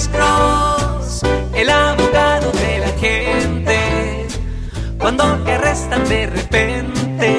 Alex 0.00 0.08
Cross, 0.16 1.22
el 1.54 1.68
abogado 1.68 2.50
de 2.52 2.78
la 2.78 2.88
gente. 2.98 4.26
Cuando 4.98 5.24
te 5.44 5.52
arrestan 5.52 6.08
de 6.08 6.26
repente, 6.26 7.38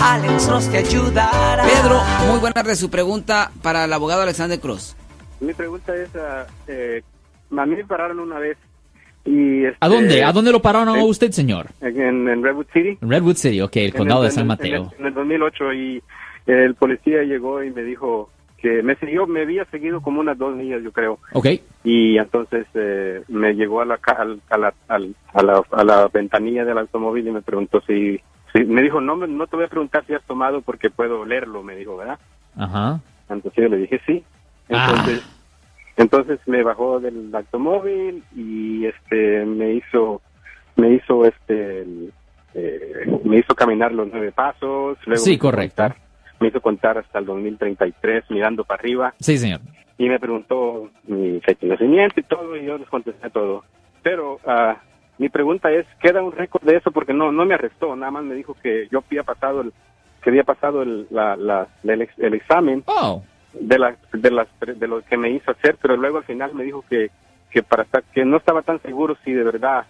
Alex 0.00 0.46
Cross 0.46 0.70
te 0.70 0.76
ayudará. 0.78 1.64
Pedro, 1.64 2.00
muy 2.30 2.38
buena 2.38 2.52
tarde. 2.54 2.76
Su 2.76 2.88
pregunta 2.90 3.50
para 3.60 3.86
el 3.86 3.92
abogado 3.92 4.22
Alexander 4.22 4.60
Cross. 4.60 4.96
Mi 5.40 5.52
pregunta 5.52 5.96
es, 5.96 6.10
ah, 6.14 6.46
eh, 6.68 7.02
a 7.58 7.66
mí 7.66 7.74
me 7.74 7.84
pararon 7.84 8.20
una 8.20 8.38
vez 8.38 8.56
y... 9.24 9.64
este, 9.64 9.78
¿A 9.80 9.88
dónde? 9.88 10.22
¿A 10.22 10.30
dónde 10.32 10.52
lo 10.52 10.62
pararon 10.62 10.88
a 10.88 11.04
usted, 11.04 11.32
señor? 11.32 11.66
En, 11.80 12.28
en 12.28 12.40
Redwood 12.44 12.66
City. 12.72 12.98
En 13.02 13.10
Redwood 13.10 13.34
City, 13.36 13.60
ok, 13.62 13.74
el 13.78 13.84
En 13.86 13.90
condado 13.92 14.22
el- 14.22 14.28
de 14.28 14.30
San 14.30 14.44
en 14.44 14.50
el- 14.52 14.56
Mateo. 14.58 14.92
En 15.00 15.06
el, 15.06 15.12
2008 15.14 15.72
y 15.72 16.02
el 16.46 16.76
policía 16.76 17.24
llegó 17.24 17.64
y 17.64 17.72
me 17.72 17.82
dijo 17.82 18.30
que 18.58 18.82
me 18.82 18.96
siguió, 18.96 19.26
me 19.26 19.42
había 19.42 19.64
seguido 19.66 20.00
como 20.00 20.20
unas 20.20 20.38
dos 20.38 20.54
millas, 20.56 20.82
yo 20.82 20.92
creo. 20.92 21.18
Ok. 21.32 21.46
Y 21.84 22.18
entonces 22.18 22.66
eh, 22.74 23.22
me 23.28 23.54
llegó 23.54 23.80
a 23.80 23.84
la, 23.84 23.98
ca- 23.98 24.12
al- 24.18 24.40
a, 24.50 24.58
la, 24.58 24.74
a, 24.88 25.42
la, 25.42 25.62
a 25.70 25.84
la 25.84 26.08
ventanilla 26.08 26.64
del 26.64 26.78
automóvil 26.78 27.28
y 27.28 27.30
me 27.32 27.42
preguntó 27.42 27.80
si, 27.86 28.20
si- 28.52 28.64
me 28.64 28.82
dijo, 28.82 29.00
no, 29.00 29.14
me- 29.16 29.28
no 29.28 29.46
te 29.46 29.56
voy 29.56 29.66
a 29.66 29.68
preguntar 29.68 30.04
si 30.06 30.14
has 30.14 30.24
tomado 30.24 30.62
porque 30.62 30.90
puedo 30.90 31.24
leerlo, 31.24 31.62
me 31.62 31.76
dijo, 31.76 31.96
¿verdad? 31.96 32.18
Ajá. 32.56 33.00
Entonces 33.28 33.62
yo 33.64 33.68
le 33.68 33.76
dije 33.78 34.00
sí. 34.06 34.24
Entonces, 34.68 35.22
entonces 35.96 36.40
me 36.46 36.62
bajó 36.62 36.98
del 37.00 37.30
automóvil 37.34 38.24
y 38.34 38.86
este 38.86 39.44
me 39.46 39.74
hizo 39.74 40.20
me 40.76 40.90
hizo 40.94 41.24
este 41.24 41.86
eh, 42.54 43.20
me 43.24 43.38
hizo 43.38 43.54
caminar 43.54 43.92
los 43.92 44.08
nueve 44.10 44.32
pasos. 44.32 44.98
Luego 45.06 45.22
Sí, 45.24 45.38
correcto. 45.38 45.82
contar- 45.82 45.96
me 46.40 46.48
hizo 46.48 46.60
contar 46.60 46.98
hasta 46.98 47.18
el 47.18 47.24
2033 47.26 48.24
mirando 48.30 48.64
para 48.64 48.80
arriba 48.80 49.14
Sí, 49.20 49.38
señor. 49.38 49.60
y 49.98 50.08
me 50.08 50.18
preguntó 50.20 50.90
mi 51.06 51.40
fecha 51.40 51.60
de 51.62 51.68
nacimiento 51.68 52.20
y 52.20 52.22
todo 52.24 52.56
y 52.56 52.64
yo 52.66 52.78
les 52.78 52.88
contesté 52.88 53.30
todo. 53.30 53.64
Pero 54.02 54.38
ah, 54.46 54.76
mi 55.18 55.28
pregunta 55.28 55.70
es, 55.72 55.86
¿queda 56.00 56.22
un 56.22 56.32
récord 56.32 56.62
de 56.64 56.76
eso? 56.76 56.90
Porque 56.90 57.12
no 57.14 57.32
no 57.32 57.44
me 57.46 57.54
arrestó, 57.54 57.96
nada 57.96 58.10
más 58.12 58.24
me 58.24 58.34
dijo 58.34 58.54
que 58.62 58.88
yo 58.90 59.02
había 59.06 59.22
pasado 59.22 59.62
el 59.62 59.72
que 60.22 60.30
había 60.30 60.44
pasado 60.44 60.82
el, 60.82 61.06
la, 61.10 61.36
la- 61.36 61.68
el, 61.84 62.02
ex- 62.02 62.18
el 62.18 62.34
examen 62.34 62.82
Oh. 62.86 63.22
de 63.54 63.78
las 63.78 63.96
de 64.12 64.30
las 64.30 64.48
de 64.60 64.86
lo 64.88 65.00
que 65.02 65.16
me 65.16 65.30
hizo 65.30 65.50
hacer, 65.50 65.76
pero 65.80 65.96
luego 65.96 66.18
al 66.18 66.24
final 66.24 66.54
me 66.54 66.64
dijo 66.64 66.84
que 66.90 67.10
que 67.50 67.62
para 67.62 67.84
estar 67.84 68.02
que 68.12 68.24
no 68.24 68.36
estaba 68.36 68.60
tan 68.62 68.82
seguro 68.82 69.16
si 69.24 69.32
de 69.32 69.44
verdad 69.44 69.86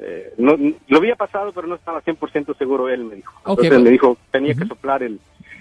eh, 0.00 0.32
no 0.38 0.56
lo 0.88 0.98
había 0.98 1.14
pasado, 1.14 1.52
pero 1.52 1.66
no 1.66 1.74
estaba 1.76 2.02
100% 2.02 2.56
seguro 2.56 2.88
él 2.88 3.04
me 3.04 3.16
dijo. 3.16 3.32
Entonces 3.40 3.68
pues- 3.68 3.82
me 3.82 3.90
dijo 3.90 4.16
tenía 4.30 4.54
que 4.54 4.66
soplar 4.66 5.02
el, 5.02 5.20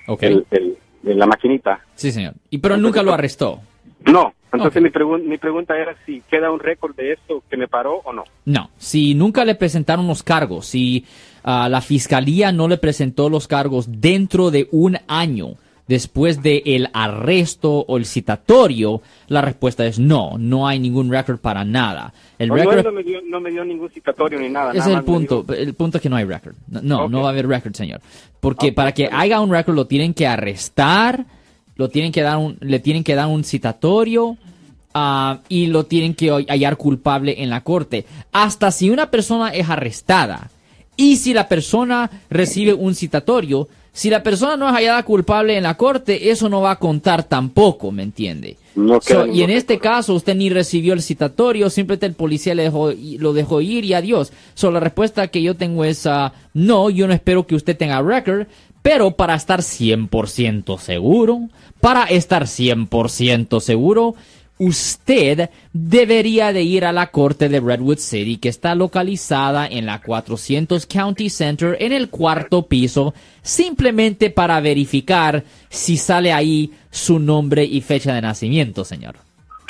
Ok. 0.10 0.24
el, 0.24 0.46
el- 0.52 0.78
la 1.04 1.26
maquinita. 1.26 1.80
Sí, 1.96 2.12
señor. 2.12 2.34
Y 2.50 2.58
pero 2.58 2.76
nunca 2.78 3.02
lo 3.02 3.14
arrestó. 3.14 3.62
No, 4.06 4.34
entonces 4.52 4.78
Ok. 4.82 4.84
mi, 4.84 4.90
pregun- 4.90 5.24
mi 5.24 5.38
pregunta 5.38 5.78
era 5.78 5.96
si 6.06 6.22
queda 6.30 6.52
un 6.52 6.60
récord 6.60 6.96
de 6.96 7.14
esto 7.14 7.42
que 7.50 7.56
me 7.58 7.68
paró 7.68 8.02
o 8.04 8.12
no. 8.14 8.24
No, 8.46 8.70
si 8.78 9.14
nunca 9.16 9.46
le 9.46 9.56
presentaron 9.56 10.08
los 10.08 10.24
cargos, 10.24 10.66
si 10.68 11.06
ah, 11.44 11.68
la 11.70 11.82
fiscalía 11.82 12.52
no 12.52 12.68
le 12.68 12.78
presentó 12.78 13.30
los 13.30 13.48
cargos 13.48 14.02
dentro 14.02 14.52
de 14.52 14.68
un 14.72 14.98
año 15.08 15.56
después 15.90 16.44
del 16.44 16.62
el 16.66 16.90
arresto 16.94 17.84
o 17.88 17.98
el 17.98 18.06
citatorio, 18.06 19.02
la 19.28 19.42
respuesta 19.42 19.88
es 19.88 19.98
no, 19.98 20.38
no 20.38 20.68
hay 20.68 20.80
ningún 20.80 21.10
récord 21.10 21.40
para 21.40 21.66
nada. 21.66 22.14
El 22.38 22.50
No, 22.50 22.56
no, 22.56 22.92
me 22.92 23.04
dio 23.04 23.20
no 23.28 23.42
me 23.42 23.50
dio 23.50 23.66
ningún 23.66 23.90
citatorio 23.90 24.40
ni 24.40 24.50
nada. 24.50 24.70
Ese 24.70 24.80
nada 24.82 24.92
es 24.92 24.98
el 24.98 25.04
punto. 25.04 25.44
El 25.50 25.74
punto 25.74 25.98
es 25.98 26.04
que 26.04 26.10
no 26.10 26.16
hay 26.16 26.26
récord. 26.26 26.56
No, 26.68 27.10
no, 27.10 27.22
va 27.22 27.30
a 27.30 27.32
haber 27.32 27.48
récord, 27.48 27.74
señor. 27.74 28.02
Porque 28.40 28.72
para 28.72 28.92
que 28.92 29.10
haya 29.12 29.42
un 29.42 29.50
récord 29.50 29.76
lo 29.76 29.88
tienen 29.88 30.14
que 30.14 30.28
arrestar, 30.28 31.26
lo 31.76 31.90
tienen 31.90 32.12
que 32.12 32.22
dar 32.22 32.38
un, 32.38 32.58
le 32.62 32.80
tienen 32.80 33.04
que 33.04 33.16
dar 33.16 33.26
un 33.26 33.44
citatorio 33.44 34.38
ah, 34.94 35.40
y 35.50 35.68
lo 35.68 35.88
tienen 35.88 36.14
que 36.14 36.30
hallar 36.30 36.78
culpable 36.78 37.42
en 37.42 37.50
la 37.50 37.64
corte. 37.64 38.06
Hasta 38.32 38.70
si 38.70 38.92
una 38.92 39.10
persona 39.10 39.50
es 39.50 39.68
arrestada 39.68 40.52
y 41.00 41.16
si 41.16 41.34
la 41.34 41.48
persona 41.48 42.12
recibe 42.30 42.74
un 42.74 42.94
citatorio, 42.94 43.70
si 43.94 44.10
la 44.10 44.22
persona 44.22 44.58
no 44.58 44.68
es 44.68 44.74
hallada 44.74 45.02
culpable 45.04 45.56
en 45.56 45.64
la 45.64 45.78
corte, 45.78 46.30
eso 46.30 46.50
no 46.50 46.60
va 46.60 46.72
a 46.72 46.80
contar 46.80 47.24
tampoco, 47.24 47.90
¿me 47.90 48.04
entiende? 48.04 48.58
No 48.76 49.00
So, 49.00 49.26
y 49.26 49.44
en 49.44 49.50
este 49.50 49.80
caso 49.80 50.14
usted 50.14 50.36
ni 50.36 50.50
recibió 50.50 50.92
el 50.92 51.02
citatorio, 51.02 51.70
simplemente 51.70 52.06
el 52.06 52.16
policía 52.16 52.54
le 52.54 52.64
dejó, 52.64 52.92
lo 53.18 53.32
dejó 53.32 53.62
ir 53.62 53.86
y 53.86 53.94
adiós. 53.94 54.34
So, 54.56 54.72
la 54.72 54.82
respuesta 54.82 55.30
que 55.30 55.42
yo 55.42 55.56
tengo 55.56 55.86
es 55.86 56.06
ah, 56.06 56.34
no, 56.54 56.90
yo 56.90 57.08
no 57.08 57.14
espero 57.14 57.48
que 57.48 57.56
usted 57.56 57.78
tenga 57.78 58.02
record, 58.02 58.48
pero 58.82 59.12
para 59.12 59.36
estar 59.36 59.62
100% 59.62 60.80
seguro, 60.80 61.48
para 61.80 62.04
estar 62.04 62.44
100% 62.44 63.62
seguro, 63.62 64.16
usted 64.60 65.50
debería 65.74 66.54
de 66.54 66.62
ir 66.62 66.86
a 66.86 66.92
la 66.92 67.08
corte 67.08 67.50
de 67.50 67.62
Redwood 67.62 67.98
City 67.98 68.38
que 68.38 68.50
está 68.50 68.76
localizada 68.76 69.66
en 69.66 69.86
la 69.86 70.02
400 70.02 70.86
County 70.86 71.30
Center 71.30 71.78
en 71.80 71.94
el 71.94 72.10
cuarto 72.10 72.68
piso, 72.68 73.14
simplemente 73.42 74.30
para 74.30 74.60
verificar 74.60 75.44
si 75.70 75.98
sale 75.98 76.34
ahí 76.34 76.74
su 76.92 77.20
nombre 77.20 77.64
y 77.64 77.82
fecha 77.82 78.14
de 78.14 78.22
nacimiento, 78.22 78.84
señor. 78.84 79.16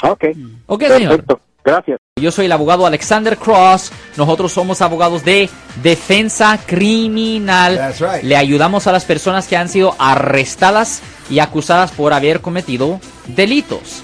Ok. 0.04 0.26
Ok, 0.66 0.84
señor. 0.84 1.10
Perfecto. 1.10 1.42
Gracias. 1.64 2.00
Yo 2.16 2.32
soy 2.32 2.46
el 2.46 2.52
abogado 2.52 2.86
Alexander 2.86 3.38
Cross. 3.38 3.92
Nosotros 4.18 4.52
somos 4.52 4.82
abogados 4.82 5.24
de 5.24 5.50
defensa 5.84 6.60
criminal. 6.66 7.76
That's 7.76 8.00
right. 8.00 8.24
Le 8.24 8.36
ayudamos 8.36 8.88
a 8.88 8.92
las 8.92 9.06
personas 9.06 9.48
que 9.48 9.56
han 9.56 9.70
sido 9.70 9.96
arrestadas 10.00 11.04
y 11.30 11.40
acusadas 11.40 11.92
por 11.92 12.12
haber 12.14 12.42
cometido 12.42 13.00
delitos. 13.28 14.04